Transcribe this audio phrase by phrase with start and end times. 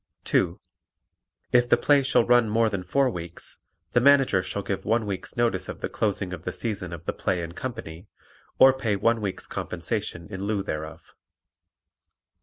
[0.23, 0.59] (2)
[1.51, 3.59] If the play shall run more than four weeks,
[3.93, 7.13] the Manager shall give one week's notice of the closing of the season of the
[7.13, 8.07] play and company,
[8.57, 11.13] or pay one week's compensation in lieu thereof.